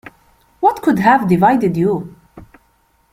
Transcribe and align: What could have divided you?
What 0.61 0.81
could 0.81 0.97
have 0.97 1.27
divided 1.27 1.77
you? 1.77 2.15